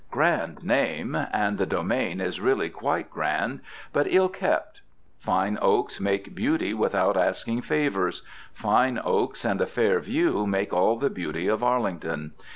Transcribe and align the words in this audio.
Grand 0.09 0.63
name! 0.65 1.13
and 1.31 1.59
the 1.59 1.65
domain 1.67 2.19
is 2.19 2.41
really 2.41 2.71
quite 2.71 3.11
grand, 3.11 3.59
but 3.93 4.07
ill 4.11 4.29
kept. 4.29 4.81
Fine 5.19 5.59
oaks 5.61 5.99
make 5.99 6.33
beauty 6.33 6.73
without 6.73 7.15
asking 7.15 7.61
favors. 7.61 8.23
Fine 8.51 8.99
oaks 9.03 9.45
and 9.45 9.61
a 9.61 9.67
fair 9.67 9.99
view 9.99 10.47
make 10.47 10.73
all 10.73 10.95
the 10.95 11.11
beauty 11.11 11.47
of 11.47 11.61
Arlington. 11.63 12.31